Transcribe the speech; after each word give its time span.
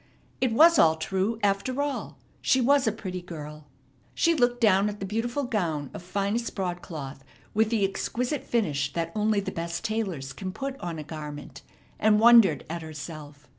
It 0.41 0.51
was 0.51 0.79
all 0.79 0.95
true, 0.95 1.37
after 1.43 1.79
all. 1.79 2.17
She 2.41 2.59
was 2.59 2.87
a 2.87 2.91
pretty 2.91 3.21
girl. 3.21 3.67
She 4.15 4.33
looked 4.33 4.59
down 4.59 4.89
at 4.89 4.99
the 4.99 5.05
beautiful 5.05 5.43
gown 5.43 5.91
of 5.93 6.01
finest 6.01 6.55
broadcloth, 6.55 7.23
with 7.53 7.69
the 7.69 7.85
exquisite 7.87 8.43
finish 8.43 8.91
that 8.93 9.11
only 9.15 9.41
the 9.41 9.51
best 9.51 9.85
tailors 9.85 10.33
can 10.33 10.51
put 10.53 10.75
on 10.79 10.97
a 10.97 11.03
garment, 11.03 11.61
and 11.99 12.19
wondered 12.19 12.65
at 12.67 12.81
herself. 12.81 13.47